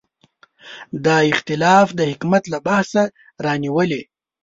دا 1.05 1.17
اختلاف 1.31 1.87
د 1.99 1.99
حکمیت 2.11 2.43
له 2.53 2.59
بحثه 2.67 3.03
رانیولې. 3.45 4.01